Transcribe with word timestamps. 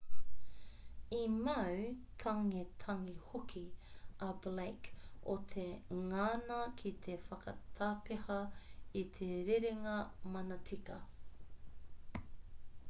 i 1.15 1.23
mau 1.47 1.79
tangetange 2.21 3.11
hoki 3.27 3.61
a 4.27 4.29
blake 4.45 4.89
o 5.33 5.35
te 5.51 5.67
ngana 6.07 6.57
ki 6.79 6.93
te 7.07 7.17
whakatapeha 7.27 8.39
i 9.03 9.03
te 9.19 9.29
rerenga 9.51 9.99
manatika 10.37 10.97